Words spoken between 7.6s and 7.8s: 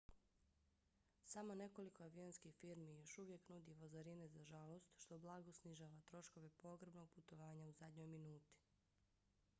u